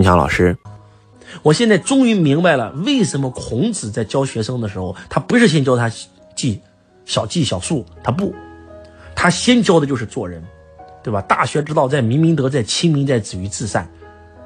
[0.00, 0.56] 你好，老师，
[1.42, 5.90] 我现在终于明白了，为什么孔子在教学生的时候，他不是先教他
[6.36, 6.60] 记
[7.04, 8.32] 小记小数，他不，
[9.16, 10.40] 他先教的就是做人，
[11.02, 11.20] 对吧？
[11.22, 13.90] 大学之道，在明明德，在亲民，在止于至善，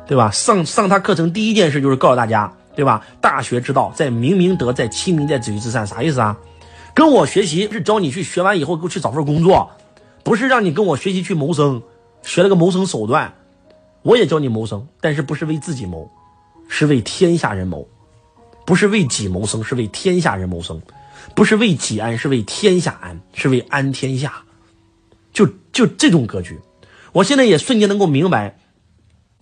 [0.07, 0.31] 对吧？
[0.31, 3.05] 上上他课程第一件事就是告诉大家，对吧？
[3.21, 6.35] 大学之道，在明明德，在亲民，在止于至善，啥意思啊？
[6.95, 9.71] 跟我学习是教你去学完以后给我去找份工作，
[10.25, 11.83] 不是让你跟我学习去谋生，
[12.23, 13.35] 学了个谋生手段。
[14.03, 16.11] 我也教你谋生，但是不是为自己谋，
[16.69, 17.87] 是为天下人谋；
[18.67, 20.79] 不是为己谋生，是为天下人谋生；
[21.35, 24.43] 不是为己安，是为天下安，是为安天下。
[25.33, 26.59] 就就这种格局，
[27.13, 28.59] 我现在也瞬间能够明白，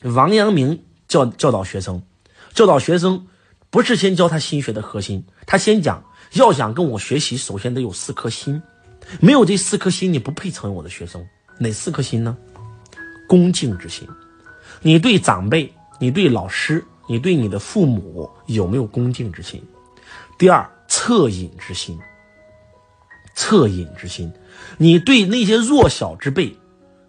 [0.03, 2.03] 王阳明教教导学生，
[2.55, 3.27] 教导学生
[3.71, 6.05] 不是先教他心学的核心，他先讲
[6.35, 8.63] 要想跟我学习，首先得有四颗心，
[9.21, 11.27] 没有这四颗心，你不配成为我的学生。
[11.59, 12.37] 哪四颗心呢？
[13.27, 14.07] 恭敬之心。
[14.83, 19.63] 你对长辈，你对老师，你对你的父母有没有恭敬之心？
[20.39, 21.99] 第二，恻隐之心。
[23.37, 24.33] 恻隐之心，
[24.79, 26.57] 你对那些弱小之辈，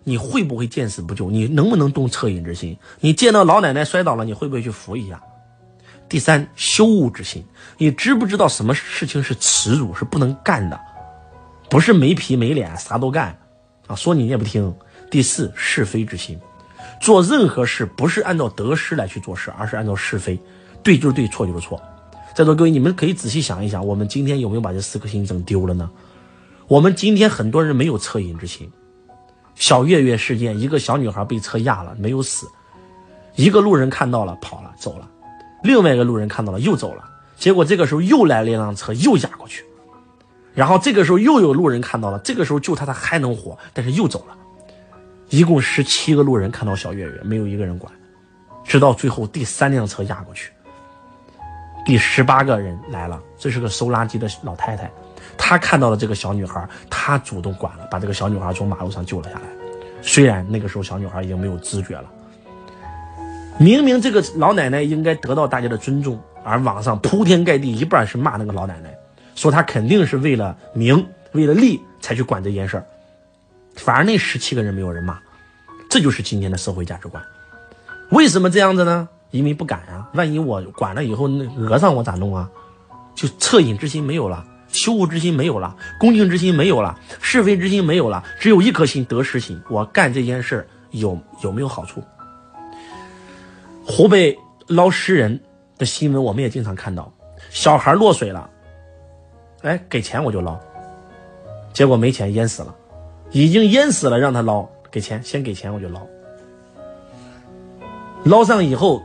[0.04, 1.30] 你会不会见死不救？
[1.30, 2.78] 你能不能动恻隐之心？
[3.00, 5.22] 你见到老奶奶摔倒了，你会不会去扶一下？
[6.08, 7.44] 第三，羞恶之心，
[7.78, 10.80] 你知不知道什么事情是耻辱，是不能干的？
[11.70, 13.40] 不是没皮没脸啥都干
[13.88, 13.96] 啊！
[13.96, 14.76] 说你你也不听。
[15.10, 16.40] 第四，是非之心。
[17.00, 20.40] 做任何事不是按照得失来去做事，而是按照是非，
[20.84, 21.82] 对就是对，错就是错。
[22.36, 25.90] 在座各位，你们可以仔细想一想，我们今天有没有把这四颗心整丢了呢？
[26.68, 28.72] 我们今天很多人没有恻隐之心。
[29.56, 32.48] 小月月事件，一个小女孩被车压了，没有死，
[33.36, 35.08] 一个路人看到了跑了走了，
[35.64, 37.04] 另外一个路人看到了又走了，
[37.38, 39.66] 结果这个时候又来了一辆车又压过去，
[40.54, 44.38] 然后这个时候又有路人看到了，这个时候救他他还能活，但是又走了。
[45.32, 47.92] 一共十七个路人看到小月月，没有一个人管，
[48.66, 50.52] 直到最后第三辆车压过去。
[51.86, 54.92] 第十八个人来了，这是个收垃圾的老太太，
[55.38, 59.44] 她看到了这个小女孩，她主动管了，把这个小女孩从马路上救了下来。
[60.02, 62.12] 虽然那个时候小女孩已经没有知觉了，
[63.58, 68.94] 明明这个老奶奶应该得到大家的尊重，而网上铺天盖地一半是骂那个老奶奶，
[69.34, 72.86] 说她肯定是为了名为了利才去管这件事儿。
[73.76, 75.20] 反而那十七个人没有人骂，
[75.90, 77.24] 这就是今天的社会价值观。
[78.12, 79.08] 为什么这样子呢？
[79.32, 80.10] 因为不敢啊！
[80.14, 82.50] 万一我管了以后，那讹上我咋弄啊？
[83.16, 89.62] 就恻隐之心没有了，羞恶之心没有了，恭敬之心没有了，是非之心没有了，只有一颗心得失心。
[89.70, 92.04] 我干这件事有有没有好处？
[93.86, 94.38] 湖北
[94.68, 95.40] 捞尸人
[95.78, 97.10] 的新闻我们也经常看到，
[97.50, 98.50] 小孩落水了，
[99.62, 100.60] 哎，给钱我就捞，
[101.72, 102.76] 结果没钱淹死了。
[103.32, 106.02] 已经淹死了，让他捞，给钱，先给钱我就捞。
[108.24, 109.02] 捞上以后，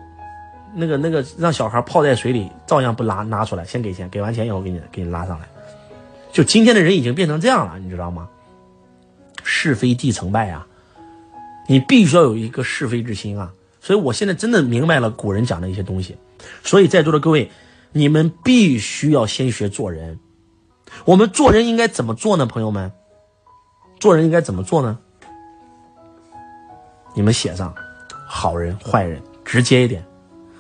[0.75, 5.48] 那个那个让小孩泡在水里，照样不拉拿出来，先给钱，给完钱以后给你给你拉上来。
[6.32, 8.28] 就今天的人已经变成这样了，你知道吗？
[9.42, 10.66] 是非即成败啊，
[11.69, 13.53] 你必须要有一个是非之心啊。
[13.81, 16.16] 所以我现在真的明白了古人讲的一些东西。
[16.64, 17.48] 所以在座的各位，
[17.93, 20.19] 你们必须要先学做人。
[21.04, 22.91] 我们做人应该怎么做呢，朋友们？
[23.98, 24.98] 做人应该怎么做呢？
[27.14, 27.74] 你们写上，
[28.26, 30.04] 好人坏人，直接一点。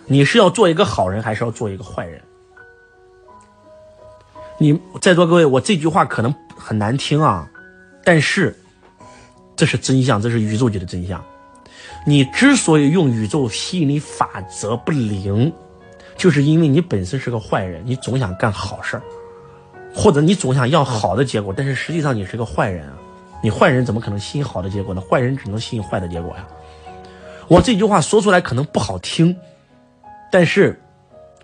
[0.06, 2.20] 你是要做一个好人，还是要做一个坏人？
[4.58, 7.46] 你在座各位，我这句话可能很难听啊，
[8.02, 8.56] 但是
[9.54, 11.22] 这是真相，这是宇宙级的真相。
[12.06, 15.52] 你之所以用宇宙吸引力法则不灵，
[16.16, 19.02] 就是因为你本身是个坏人，你总想干好事儿，
[19.94, 22.94] 或者你总想要好的结果，但是实际上你是个坏人啊。
[23.42, 25.00] 你坏人怎么可能吸引好的结果呢？
[25.00, 26.46] 坏人只能吸引坏的结果呀！
[27.48, 29.36] 我这句话说出来可能不好听，
[30.32, 30.80] 但是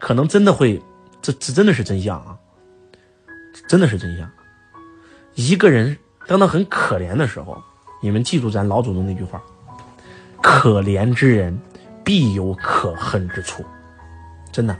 [0.00, 0.82] 可能真的会，
[1.20, 2.36] 这这真的是真相啊！
[3.68, 4.28] 真的是真相。
[5.34, 7.56] 一个人当他很可怜的时候，
[8.02, 9.40] 你们记住咱老祖宗那句话：
[10.42, 11.56] 可怜之人
[12.02, 13.64] 必有可恨之处。
[14.50, 14.76] 真的，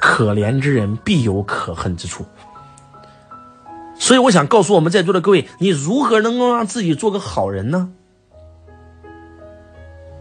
[0.00, 2.26] 可怜之人必有可恨之处。
[4.06, 7.90] 所以我想告诉我们在座的各位，你如何能够让自己做个好人呢？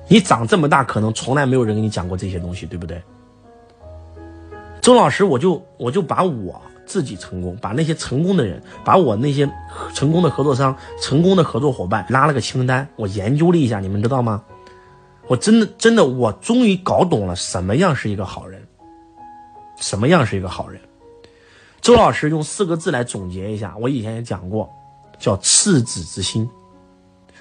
[0.08, 3.00] 你长这么大，可能从来没有人跟你讲过这些东西，对不对？
[4.82, 9.48] 周老师，我就我就把我自己成功，把那些成功的人，把我那些
[9.94, 14.44] 成功的合作商、成功的合作伙伴拉了个清单，我研究了一下，你们知道吗？
[15.28, 18.60] 我真的真的，我终于搞懂了什么样是一个好人，
[19.78, 20.82] 什么样是一个好人。
[21.86, 24.68] 周老师用四个字来总结一下，我以前也讲过，
[25.20, 26.50] 叫赤子之心。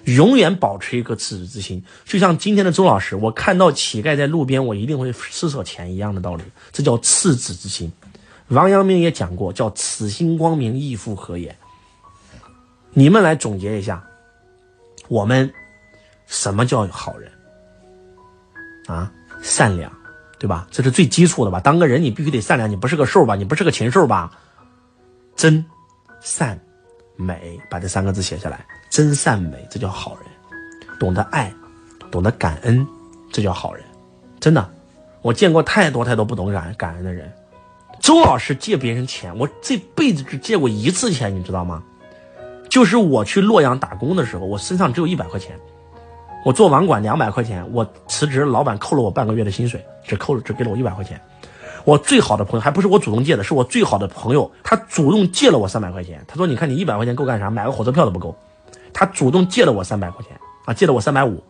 [0.05, 1.82] 永远保持一颗赤子之心。
[2.05, 7.91] 就像今天的周老师，我看到乞丐在路边，我一定会施舍钱一样的道理，这叫赤子之心。
[8.49, 11.56] 王阳明也讲过，叫此心光明，亦复何也？
[12.93, 14.05] 你们来总结一下，
[15.08, 15.50] 我们
[16.26, 17.32] 什么叫好人
[18.88, 19.11] 啊？
[19.41, 19.91] 善良，
[20.44, 20.69] 对吧？
[20.70, 21.58] 这是最基础的吧？
[21.58, 23.35] 当个人你必须得善良，你不是个兽吧？
[23.35, 24.31] 你不是个禽兽吧？
[25.35, 25.64] 真、
[26.20, 26.61] 善、
[27.17, 28.62] 美，把这三个字写下来。
[28.91, 30.25] 真善美，这叫好人；
[31.00, 31.50] 懂得爱，
[32.11, 32.87] 懂得感恩，
[33.32, 33.82] 这叫好人。
[34.38, 34.70] 真的，
[35.23, 37.32] 我见过太多太多不懂感感恩的人。
[37.99, 41.82] 周老师借别人钱，我这辈子只借过一次钱，你知道吗？
[42.69, 45.58] 就是我去洛阳打工的时候，我身上只有一百块钱，
[46.44, 51.19] 我做网管两百块钱，我辞职，老板扣了我半个月的薪水，只扣了只给了我一百块钱。
[51.85, 56.23] 我最好的朋友还不是我主动借的，是我最好的朋友，他主动借了我三百块钱。
[56.29, 57.49] 他说：“你看你一百块钱够干啥？
[57.49, 58.37] 买个火车票都不够。”
[58.93, 61.43] 他主动借了我三百块钱啊，借了我三百五。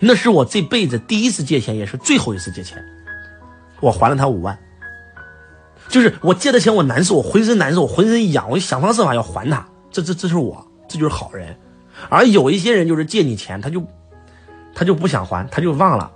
[0.00, 2.82] 那是我这辈子第一次借钱，也是最后一次借钱。
[3.80, 4.58] 我还了他五万。
[5.88, 9.66] 就是我借的钱，我难受，我浑身难受，我浑身痒，我想方设法要还他。
[9.90, 11.54] 这这这是我，这就是好人。
[12.08, 13.82] 而有一些人就是借你钱，他就
[14.74, 16.10] 他就不想还，他就忘了。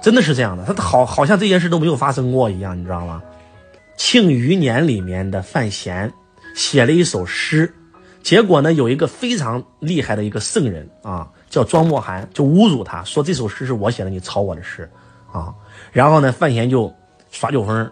[0.00, 3.22] 真的是这样的，他好好像这件事都没有发生过一样，你知道吗？
[3.96, 6.12] 《庆余年》里面的范闲
[6.54, 7.72] 写了一首诗。
[8.22, 14.90] 结果呢，有一个非常厉害的一个圣人啊，叫庄墨涵，就侮辱他说这首诗是我写的，你抄我的诗，
[15.32, 15.54] 啊，
[15.92, 16.92] 然后呢，范闲就
[17.30, 17.88] 耍酒疯，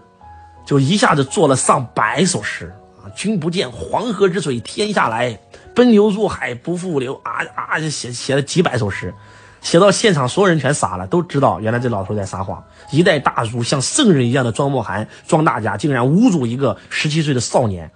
[0.67, 5.39] 就一下子做了上百首诗啊，君不见黄河之水天下来，
[5.75, 9.13] 奔流入海不复流啊啊，就写写了几百首诗，
[9.61, 12.63] 写到现场所有人全傻了，都知道原来这老头在撒谎。
[12.91, 17.91] 一代大儒像圣人一样的庄墨涵，庄大家竟然侮辱一个十七岁的少年。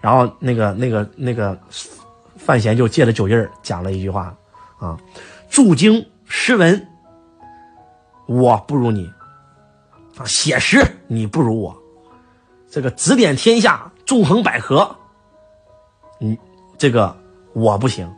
[0.00, 1.58] 然后那个那个那个
[2.36, 4.34] 范闲就借着酒劲儿讲了一句话，
[4.78, 4.98] 啊，
[5.48, 6.86] 注经诗文，
[8.26, 9.10] 我不如你，
[10.18, 11.74] 啊，写诗你不如我，
[12.70, 14.94] 这个指点天下纵横捭阖，
[16.18, 16.38] 你
[16.78, 17.14] 这个
[17.52, 18.10] 我不行。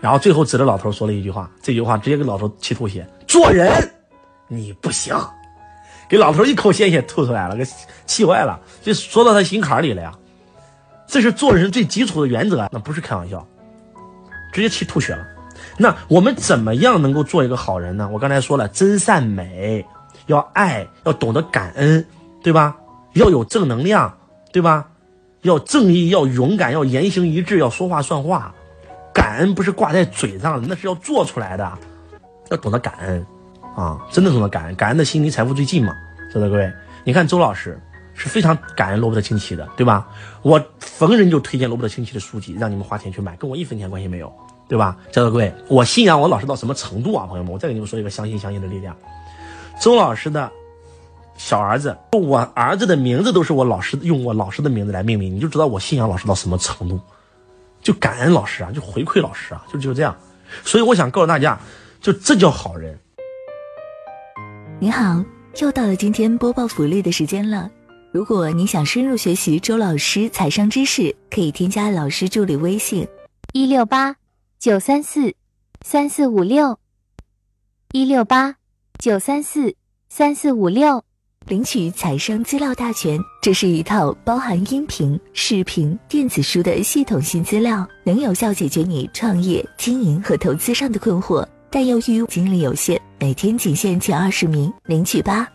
[0.00, 3.90] 然后最后指着老头说了一句话，这句话直接给老头气吐血，做人
[4.48, 5.16] 你不行，
[6.08, 7.64] 给老头一口鲜血吐出来了，给
[8.04, 10.12] 气坏了，就说到他心坎里了呀。
[11.06, 13.46] 这是做人最基础的原则，那不是开玩笑，
[14.52, 15.24] 直接气吐血了。
[15.78, 18.08] 那我们怎么样能够做一个好人呢？
[18.12, 19.86] 我刚才说了，真善美，
[20.26, 22.04] 要爱，要懂得感恩，
[22.42, 22.76] 对吧？
[23.14, 24.18] 要有正能量，
[24.52, 24.88] 对吧？
[25.42, 28.54] 要正义，要勇敢，要言行一致，要说话算话。
[29.14, 31.78] 感恩不是挂在嘴上，那是要做出来的。
[32.50, 33.26] 要懂得感恩，
[33.76, 35.92] 啊，真的懂得感恩，感恩的心离财富最近嘛。
[36.32, 36.72] 在座各位，
[37.04, 37.78] 你看周老师。
[38.14, 40.06] 是非常感恩罗伯特清崎的，对吧？
[40.42, 44.30] 我逢人就推荐罗伯特清崎的书籍，让你们花钱去买，跟我一分钱关系没有，
[44.68, 44.98] 对吧？
[45.06, 47.50] 在座各位，我信仰我老师到什么程度啊，朋友们？
[47.50, 48.94] 我再给你们说一个相信相信的力量。
[49.80, 50.48] 周老师的
[51.36, 57.00] 小儿子，我儿子的名字都是我老师用我老师的名字来命名，你就知道我信仰老师到什么程度，
[57.82, 60.16] 就感恩老师啊，就回馈老师啊，就就这样。
[60.64, 61.58] 所以我想告诉大家，
[62.00, 62.98] 就这叫好人。
[64.78, 65.24] 你好，
[65.60, 67.70] 又到了今天播报福利的时间了。
[68.12, 73.08] 如果你想深入学习周老师财商知识，可以添加老师助理微信：
[73.52, 74.16] 一六八
[74.58, 75.34] 九三四
[75.80, 76.78] 三四五六
[77.92, 78.56] 一六八
[78.98, 79.74] 九三四
[80.10, 81.04] 三四五六，
[81.46, 83.18] 领取财商资料大全。
[83.40, 91.46] 这是一套包含音频、视频、电子书的系统性资料，能有效解决你创业、经营和投资上的困惑。
[91.70, 95.48] 但由于精力有限，每天仅限前二十名，领取吧。